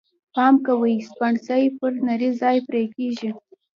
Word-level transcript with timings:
پام 0.35 0.53
کوئ! 0.65 0.95
سپڼسی 1.09 1.63
پر 1.77 1.91
نري 2.07 2.29
ځای 2.41 2.57
پرې 2.67 2.83
کېږي. 2.95 3.29